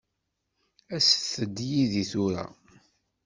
[0.95, 2.45] Aset-d yid-i tura.